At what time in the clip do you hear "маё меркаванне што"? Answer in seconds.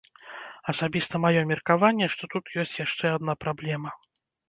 1.27-2.33